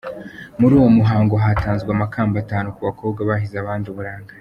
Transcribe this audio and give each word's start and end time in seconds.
Muri 0.59 0.73
uwo 0.79 0.89
muhango 0.97 1.33
hatanzwe 1.43 1.89
amakamba 1.95 2.35
atanu 2.43 2.67
ku 2.75 2.81
bakobwa 2.87 3.19
bahize 3.29 3.55
abandi 3.59 3.85
uburanga. 3.89 4.29